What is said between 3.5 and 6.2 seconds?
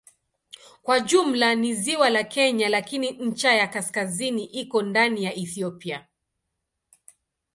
ya kaskazini iko ndani ya Ethiopia.